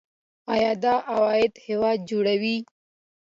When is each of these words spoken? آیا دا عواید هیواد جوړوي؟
آیا 0.53 0.71
دا 0.83 0.93
عواید 1.11 1.53
هیواد 1.67 1.97
جوړوي؟ 2.09 2.57